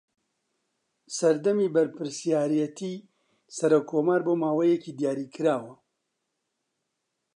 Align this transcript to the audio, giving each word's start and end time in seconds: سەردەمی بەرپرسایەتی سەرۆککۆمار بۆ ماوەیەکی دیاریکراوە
سەردەمی 1.17 1.71
بەرپرسایەتی 1.75 2.95
سەرۆککۆمار 3.55 4.21
بۆ 4.27 4.33
ماوەیەکی 4.43 4.95
دیاریکراوە 4.99 5.73